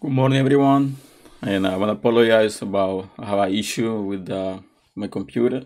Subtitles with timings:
[0.00, 0.96] Good morning, everyone.
[1.42, 4.60] And I want to apologize about I have an issue with uh,
[4.94, 5.64] my computer.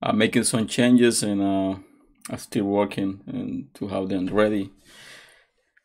[0.00, 1.74] I'm making some changes and uh,
[2.30, 4.70] I'm still working and to have them ready.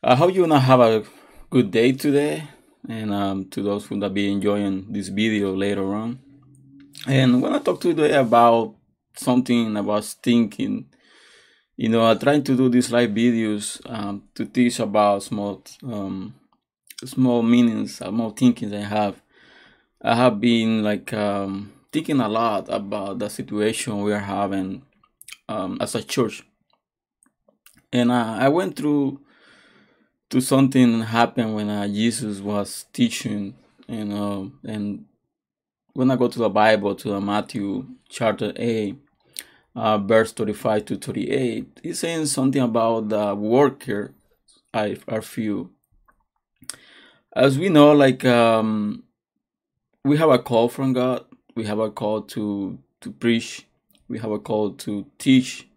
[0.04, 1.06] I hope you're gonna have a
[1.50, 2.44] good day today.
[2.88, 6.20] And um, to those who will be enjoying this video later on.
[7.08, 8.76] And I want to talk today about
[9.16, 10.86] something about thinking.
[11.76, 16.36] You know, I'm trying to do these live videos um, to teach about small um,
[17.04, 19.22] small meanings, small thinkings I have.
[20.02, 24.84] I have been like um, thinking a lot about the situation we are having
[25.50, 26.44] um, as a church,
[27.92, 29.20] and uh, I went through
[30.30, 33.56] to something happened when uh, Jesus was teaching,
[33.88, 35.06] you know, and
[35.94, 38.98] when I go to the Bible to the Matthew chapter eight.
[39.78, 44.14] Uh, verse 35 to 38 he's saying something about the worker
[44.74, 45.75] I are few
[47.36, 49.04] as we know like um
[50.04, 51.26] we have a call from god.
[51.56, 53.66] We have a call to to preach.
[54.08, 55.68] We have a call to teach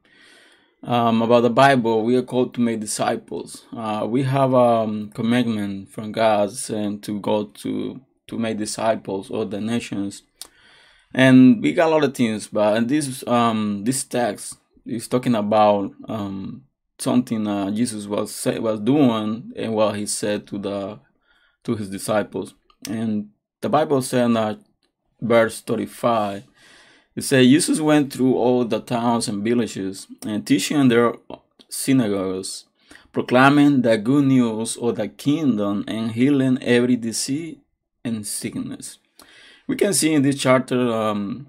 [0.83, 2.05] um, about the bible.
[2.05, 3.65] We are called to make disciples.
[3.75, 9.51] Uh, we have a um, from god and to go to to make disciples of
[9.51, 10.23] the nations.
[11.15, 15.93] And we got a lot of things but this um this text is talking about
[16.07, 16.65] um
[16.99, 20.99] something uh, jesus was say, was doing and what he said to the
[21.69, 22.55] to his disciples.
[22.89, 23.29] And
[23.61, 24.57] the Bible says in uh,
[25.21, 26.45] verse 35,
[27.15, 31.15] it says, Jesus went through all the towns and villages and teaching in their
[31.69, 32.65] synagogues,
[33.13, 37.59] proclaiming the good news of the kingdom and healing every disease
[38.03, 38.99] and sickness.
[39.67, 41.49] We can see in this chapter um,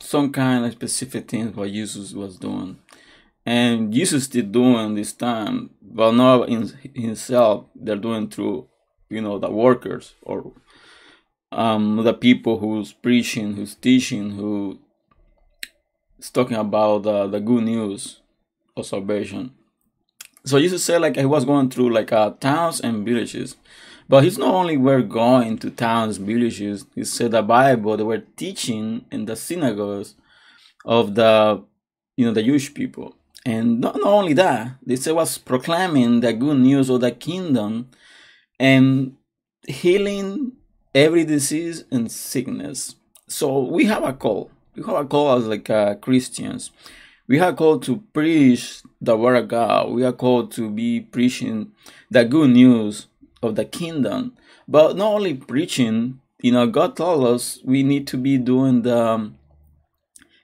[0.00, 2.78] some kind of specific things what Jesus was doing.
[3.46, 7.66] And Jesus still doing this time, but not in himself.
[7.76, 8.66] They're doing through,
[9.08, 10.52] you know, the workers or
[11.52, 14.80] um, the people who's preaching, who's teaching, who
[16.18, 18.20] is talking about the, the good news
[18.76, 19.52] of salvation.
[20.44, 23.56] So Jesus said like he was going through like uh, towns and villages.
[24.08, 28.22] But he's not only were going to towns, villages, he said the Bible, they were
[28.36, 30.14] teaching in the synagogues
[30.84, 31.64] of the
[32.16, 33.15] you know the Jewish people.
[33.46, 37.88] And not, only that, this was proclaiming the good news of the kingdom
[38.58, 39.16] and
[39.68, 40.54] healing
[40.92, 42.96] every disease and sickness.
[43.28, 44.50] So we have a call.
[44.74, 46.72] We have a call as like uh, Christians.
[47.28, 49.90] We are called to preach the word of God.
[49.90, 51.70] We are called to be preaching
[52.10, 53.06] the good news
[53.44, 54.36] of the kingdom.
[54.66, 59.30] But not only preaching, you know, God told us we need to be doing the,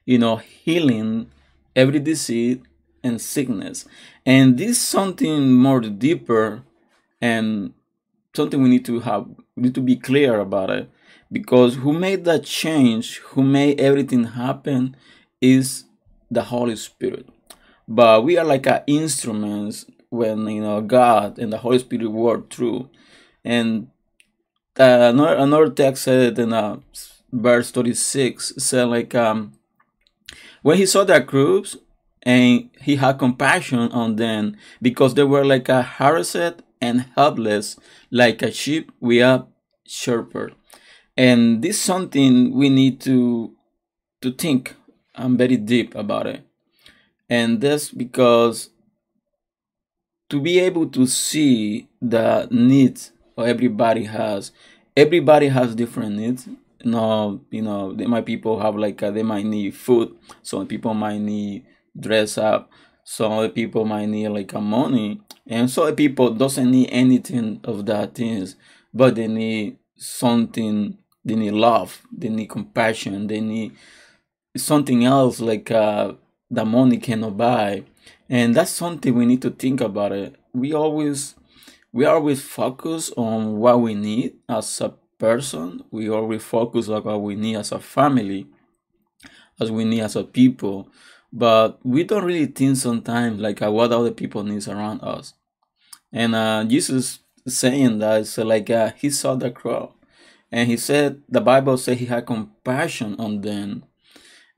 [0.05, 1.33] you know, healing
[1.75, 2.59] every disease
[3.03, 3.87] and sickness.
[4.25, 6.63] And this is something more deeper
[7.21, 7.73] and
[8.35, 9.27] something we need to have
[9.57, 10.91] we need to be clear about it
[11.31, 14.97] because who made that change, who made everything happen
[15.41, 15.85] is
[16.31, 17.29] the Holy Spirit.
[17.89, 22.89] But we are like instruments when you know God and the Holy Spirit work through.
[23.45, 23.89] And
[24.79, 26.81] uh, another, another text said in uh,
[27.33, 29.55] verse 36 said like um
[30.61, 31.77] when he saw that groups
[32.23, 37.77] and he had compassion on them because they were like a harassed and helpless,
[38.11, 39.49] like a sheep without
[39.87, 40.55] shepherd.
[41.17, 43.55] And this is something we need to
[44.23, 44.77] to think
[45.15, 46.47] and very deep about it.
[47.29, 48.71] And that's because
[50.31, 54.53] to be able to see the needs everybody has,
[54.97, 56.47] everybody has different needs.
[56.85, 60.17] You know, you know, might people have like they might need food.
[60.43, 61.65] Some people might need
[61.99, 62.71] dress up.
[63.05, 67.85] Some other people might need like a money, and some people doesn't need anything of
[67.87, 68.57] that things,
[68.95, 70.99] but they need something.
[71.25, 72.03] They need love.
[72.17, 73.27] They need compassion.
[73.27, 73.77] They need
[74.57, 76.13] something else like uh,
[76.51, 77.85] the money cannot buy,
[78.29, 80.13] and that's something we need to think about.
[80.13, 80.37] It.
[80.53, 81.35] We always
[81.93, 85.85] we always focus on what we need as a person.
[85.91, 88.47] We always focus on what we need as a family,
[89.61, 90.89] as we need as a people
[91.33, 95.35] but we don't really think sometimes like uh, what other people needs around us.
[96.13, 99.93] And uh, jesus saying that so like uh, he saw the crowd
[100.51, 103.85] and he said the bible said he had compassion on them.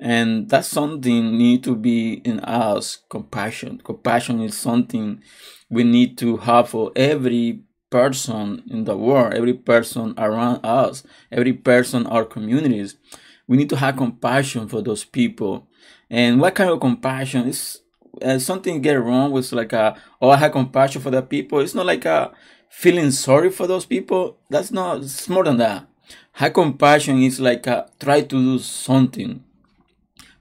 [0.00, 3.81] And that's something need to be in us compassion.
[3.82, 5.23] Compassion is something
[5.70, 7.62] we need to have for every
[7.94, 12.97] person in the world every person around us every person our communities
[13.46, 15.67] we need to have compassion for those people
[16.11, 17.81] and what kind of compassion is
[18.23, 21.61] uh, something get wrong with like a oh I have compassion for the people.
[21.61, 22.32] It's not like a
[22.69, 24.38] feeling sorry for those people.
[24.50, 24.99] That's not.
[24.99, 25.87] It's more than that.
[26.32, 29.43] High compassion is like a, try to do something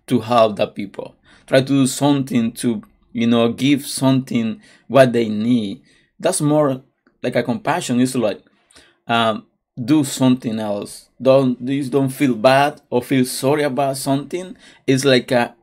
[0.07, 1.15] to help the people.
[1.47, 5.81] Try to do something to you know give something what they need.
[6.19, 6.83] That's more
[7.21, 7.99] like a compassion.
[7.99, 8.41] Is like
[9.07, 9.47] um,
[9.81, 11.09] do something else.
[11.21, 14.55] Don't just don't feel bad or feel sorry about something.
[14.85, 15.55] It's like a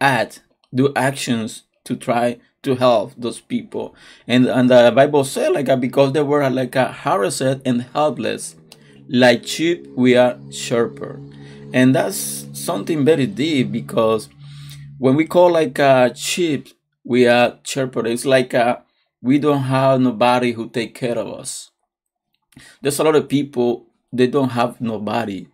[0.00, 0.38] add
[0.74, 3.94] do actions to try to help those people.
[4.26, 8.56] And and the Bible said like because they were like a harassed and helpless,
[9.08, 11.20] like sheep we are sharper.
[11.72, 14.28] And that's something very deep because
[14.98, 16.68] when we call like a sheep
[17.04, 18.06] we are sharper.
[18.06, 18.82] It's like a
[19.20, 21.70] we don't have nobody who take care of us
[22.80, 25.46] there's a lot of people they don't have nobody.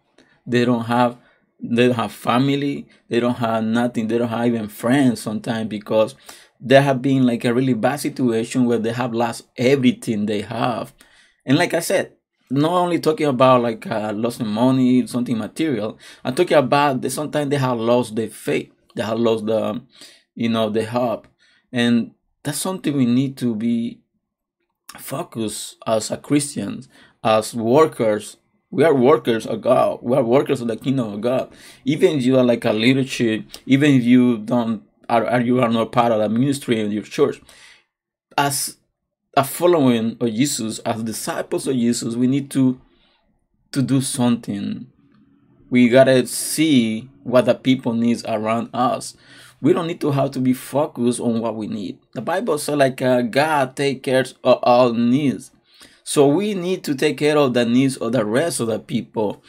[0.47, 1.17] They don't have
[1.61, 2.87] they don't have family.
[3.09, 4.09] They don't have nothing.
[4.09, 6.15] They don't have even friends sometimes because
[6.61, 10.93] they have been like a really bad situation where they have lost everything they have.
[11.47, 12.13] And like i said
[12.51, 17.51] not only talking about like uh, losing money something material i'm talking about that sometimes
[17.51, 18.71] they have lost their faith.
[18.95, 19.83] They have lost the
[20.35, 21.27] you know the hope.
[21.73, 22.13] And
[22.43, 24.01] that's something we need to be
[24.99, 26.89] focus as a Christians,
[27.23, 28.37] as workers.
[28.71, 30.01] We are workers of God.
[30.03, 31.53] We are workers of the kingdom of God.
[31.85, 35.93] Even if you are like a leadership, even if you don't are, you are not
[35.93, 37.41] part of the ministry in your church,
[38.37, 38.79] as
[39.37, 42.81] a following of Jesus, as disciples of Jesus, we need to
[43.73, 44.87] to do something.
[45.71, 49.17] We gotta see what the people needs around us
[49.65, 51.99] we don't need to have to be focused on what we need.
[52.13, 55.53] The Bible says like uh, God take care of all needs.
[56.05, 59.43] So we need to take care of the needs of the rest of the people.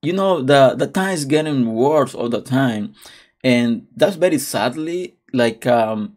[0.00, 2.94] You know, the, the time is getting worse all the time.
[3.44, 6.16] And that's very sadly, like um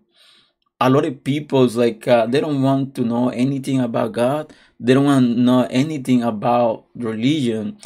[0.80, 4.54] a lot of people's like uh, they don't want to know anything about God.
[4.80, 7.80] They don't want to know anything about religion.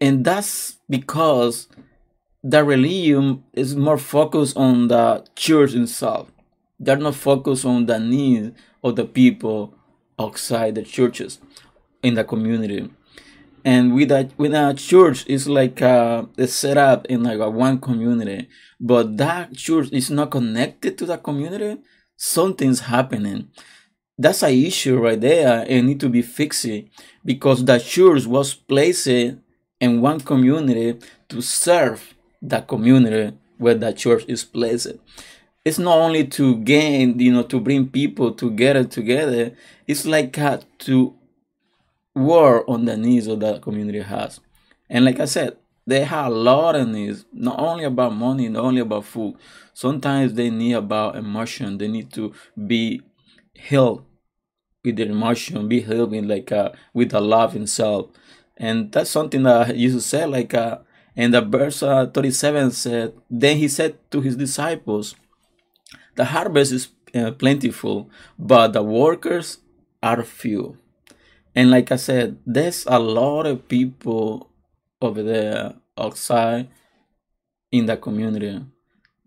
[0.00, 1.68] And that's because
[2.42, 6.32] the religion is more focused on the church itself.
[6.80, 9.74] They're not focused on the needs of the people
[10.18, 11.38] outside the churches
[12.02, 12.90] in the community.
[13.64, 17.48] And with that, with a church, it's like uh, it's set up in like a
[17.48, 18.48] one community,
[18.80, 21.80] but that church is not connected to the community.
[22.16, 23.50] Something's happening.
[24.18, 26.66] That's an issue right there, and need to be fixed
[27.24, 30.98] because the church was placed in one community
[31.28, 34.92] to serve the community where the church is placed.
[35.64, 39.52] It's not only to gain, you know, to bring people together together.
[39.86, 41.14] It's like uh, to
[42.14, 44.40] work on the needs of that community has.
[44.90, 45.56] And like I said,
[45.86, 49.36] they have a lot of needs, not only about money, not only about food.
[49.72, 51.78] Sometimes they need about emotion.
[51.78, 52.32] They need to
[52.66, 53.02] be
[53.54, 54.04] healed
[54.84, 58.10] with their emotion, be healed with like uh, with the love itself.
[58.56, 60.78] And that's something that Jesus said, like uh,
[61.16, 65.14] and the verse uh, 37 said, Then he said to his disciples,
[66.16, 69.58] The harvest is uh, plentiful, but the workers
[70.02, 70.78] are few.
[71.54, 74.50] And like I said, there's a lot of people
[75.02, 76.68] over there outside
[77.70, 78.64] in the community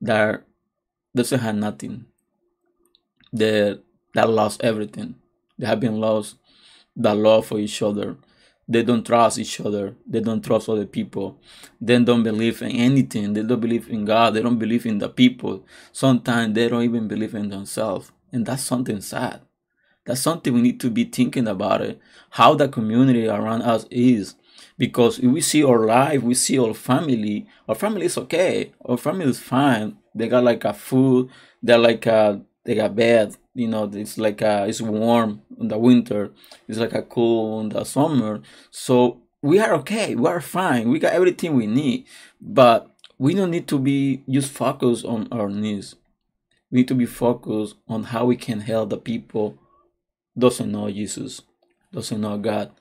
[0.01, 0.43] that
[1.15, 2.05] doesn't have nothing.
[3.31, 3.77] They
[4.15, 5.15] that lost everything.
[5.59, 6.37] They have been lost
[6.95, 8.17] the love for each other
[8.67, 9.95] they don't trust each other.
[10.07, 11.39] They don't trust other people.
[11.79, 13.33] They don't believe in anything.
[13.33, 14.33] They don't believe in god.
[14.33, 15.65] They don't believe in the people.
[15.91, 18.11] Sometimes they don't even believe in themselves.
[18.31, 19.41] And that's something sad.
[20.05, 21.99] That's something we need to be thinking about it
[22.31, 24.35] how the community around us is.
[24.77, 28.73] Because we see our life we see our family our family is okay.
[28.83, 29.97] Our family is fine.
[30.13, 31.29] They got like a food.
[31.61, 35.77] They're like a they got bed you know it's like a, it's warm in the
[35.77, 36.31] winter
[36.67, 38.41] it's like a cool in the summer.
[38.69, 42.05] So we are okay we are fine we got everything we need
[42.41, 45.95] but we don't need to be just focused on our needs.
[46.69, 49.57] We need to be focused on how we can help the people
[50.37, 51.41] doesn't know jesus
[51.93, 52.71] doesn't know god.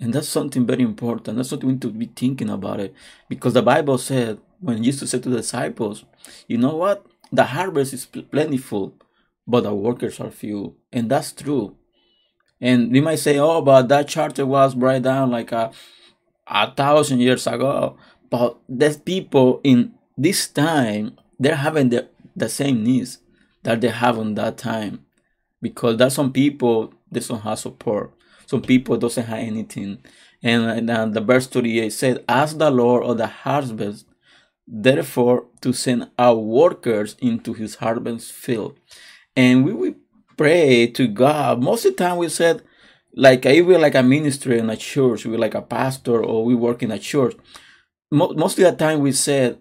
[0.00, 2.94] And that's something very important that's something we need to be thinking about it.
[3.28, 6.04] Because the bible said when jesus said to the disciples
[6.46, 7.06] you know what?
[7.32, 8.94] The harvest is plentiful
[9.48, 10.76] but the workers are few.
[10.92, 11.74] And that's true.
[12.60, 15.72] And we might say, oh, but that charter was brought down like a,
[16.46, 17.96] a thousand years ago.
[18.28, 23.18] But there's people in this time, they're having the, the same needs
[23.62, 25.06] that they have on that time.
[25.62, 28.12] Because there's some people they don't have support.
[28.46, 29.98] Some people doesn't have anything.
[30.42, 34.04] And, and the verse 38 said, As the Lord of the harvest
[34.68, 38.78] therefore to send out workers into his harvest field.
[39.38, 39.94] And we will
[40.36, 41.62] pray to God.
[41.62, 42.62] Most of the time we said,
[43.14, 46.56] like if we're like a ministry in a church, we're like a pastor or we
[46.56, 47.36] work in a church.
[48.10, 49.60] Most of the time we said,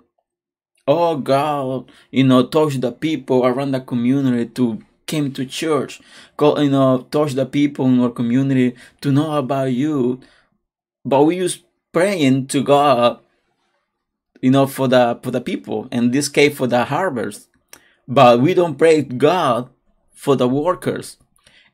[0.87, 6.01] Oh God, you know, touch the people around the community to came to church.
[6.37, 10.21] Go, you know, touch the people in our community to know about you.
[11.05, 11.61] But we use
[11.93, 13.19] praying to God
[14.41, 17.49] you know, for the for the people, and this case for the harvest.
[18.07, 19.69] But we don't pray God
[20.13, 21.17] for the workers.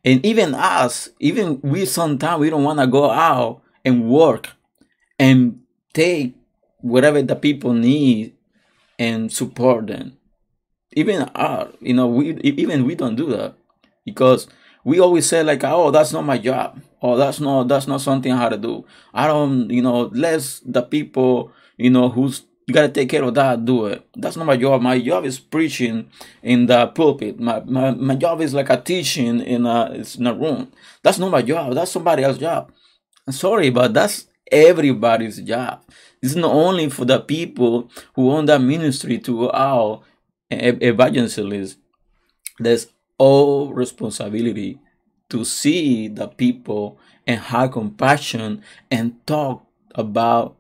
[0.04, 4.50] And even us, even we sometimes we don't want to go out and work
[5.18, 5.62] and
[5.94, 6.36] take
[6.82, 8.34] whatever the people need
[9.00, 10.18] and support them.
[10.96, 13.56] Even our, you know, we even we don't do that
[14.06, 14.48] because
[14.84, 16.82] we always say like, oh, that's not my job.
[17.02, 18.86] Oh, that's not that's not something I have to do.
[19.13, 23.34] I don't, you know, let the people, you know, who's you gotta take care of
[23.34, 24.08] that, do it.
[24.15, 24.82] That's not my job.
[24.82, 26.10] My job is preaching
[26.41, 27.39] in the pulpit.
[27.39, 30.72] My my, my job is like a teaching in a, in a room.
[31.01, 31.74] That's not my job.
[31.74, 32.72] That's somebody else's job.
[33.27, 35.84] I'm sorry, but that's everybody's job.
[36.22, 40.03] It's not only for the people who own that ministry to go out
[40.50, 41.77] and evangelize.
[42.60, 44.79] There's all responsibility
[45.29, 49.65] to see the people and have compassion and talk
[49.96, 50.55] about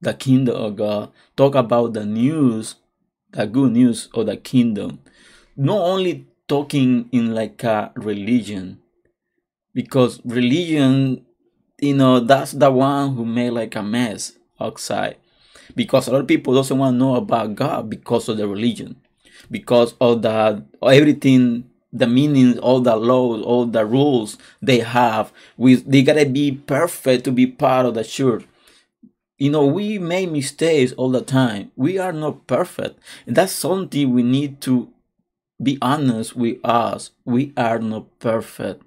[0.00, 2.76] the kingdom of God, talk about the news,
[3.32, 5.00] the good news of the kingdom.
[5.56, 8.80] Not only talking in like a religion,
[9.74, 11.24] because religion,
[11.80, 15.16] you know, that's the one who made like a mess outside.
[15.74, 18.96] Because a lot of people doesn't want to know about God because of the religion,
[19.50, 25.32] because of the everything the meanings, all the laws, all the rules they have.
[25.56, 28.44] We they gotta be perfect to be part of the church
[29.38, 31.70] you know we make mistakes all the time.
[31.76, 32.98] We are not perfect.
[33.26, 34.90] And that's something we need to
[35.62, 37.10] be honest with us.
[37.24, 38.82] We are not perfect.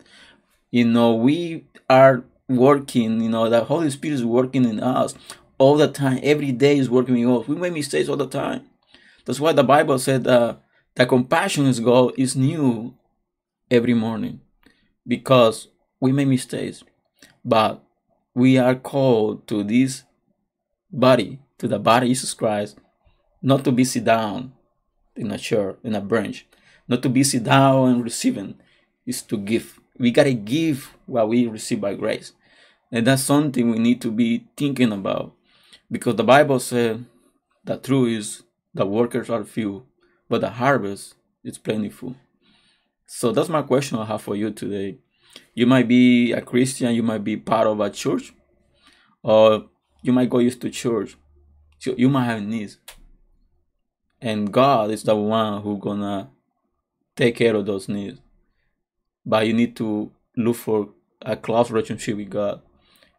[0.71, 5.15] You know we are working you know the holy spirit is working in us
[5.57, 6.19] all the time.
[6.23, 7.47] Every day is working in us.
[7.47, 8.63] We make mistakes all the time.
[9.25, 10.55] That's why the bible said uh,
[10.95, 12.95] the compassion is god is new
[13.69, 14.41] every morning
[15.05, 15.67] because
[15.99, 16.83] we make mistakes.
[17.43, 17.83] But
[18.33, 20.03] we are called to this
[20.91, 22.77] body, to the body Jesus Christ,
[23.41, 24.53] not to be sit down
[25.15, 26.47] in a chair, in a branch,
[26.87, 28.55] not to be sit down and receiving,
[29.05, 29.79] is to give.
[29.97, 32.33] We gotta give what we receive by grace.
[32.91, 35.33] And that's something we need to be thinking about.
[35.91, 37.05] Because the Bible said
[37.63, 38.43] the truth is
[38.73, 39.85] the workers are few,
[40.27, 42.15] but the harvest is plentiful.
[43.05, 44.97] So that's my question I have for you today.
[45.53, 48.33] You might be a Christian, you might be part of a church,
[49.23, 49.65] or
[50.01, 51.17] you might go used to church.
[51.79, 52.77] So you might have needs.
[54.21, 56.29] And God is the one who gonna
[57.15, 58.19] take care of those needs.
[59.25, 60.89] But you need to look for
[61.21, 62.61] a close relationship with God.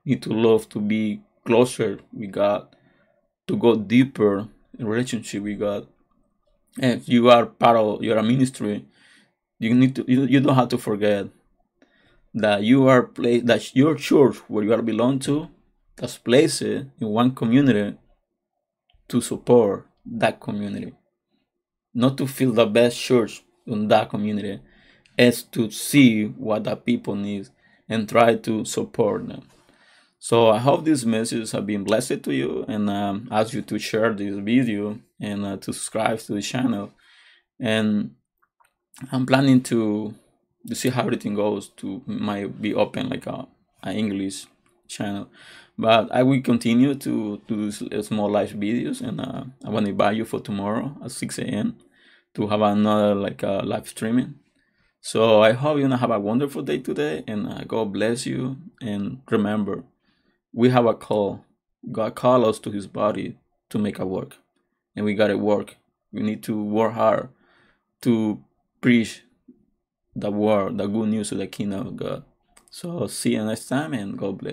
[0.04, 2.68] You need to love to be closer with God,
[3.46, 5.86] to go deeper in relationship with God.
[6.78, 8.86] And if you are part of your ministry,
[9.58, 11.26] you need to you, you don't have to forget
[12.34, 15.48] that you are place that your church where you are belong to
[16.00, 17.96] that's placed in one community
[19.08, 20.94] to support that community.
[21.92, 24.60] Not to feel the best church in that community,
[25.18, 27.48] is to see what the people need
[27.86, 29.42] and try to support them.
[30.18, 33.78] So I hope these messages have been blessed to you and um, ask you to
[33.78, 36.92] share this video and uh, to subscribe to the channel.
[37.58, 38.12] And
[39.12, 40.14] I'm planning to
[40.68, 43.46] to see how everything goes to might be open like a,
[43.82, 44.46] a English
[44.88, 45.28] channel
[45.80, 49.92] but I will continue to, to do small live videos and uh, I want to
[49.92, 51.78] invite you for tomorrow at 6 a.m.
[52.34, 54.34] to have another like uh, live streaming.
[55.00, 58.58] So I hope you're gonna have a wonderful day today and uh, God bless you.
[58.82, 59.84] And remember,
[60.52, 61.46] we have a call.
[61.90, 63.38] God called us to his body
[63.70, 64.36] to make a work.
[64.94, 65.76] And we gotta work.
[66.12, 67.30] We need to work hard
[68.02, 68.44] to
[68.82, 69.22] preach
[70.14, 72.24] the word, the good news of the kingdom of God.
[72.70, 74.48] So see you next time and God bless.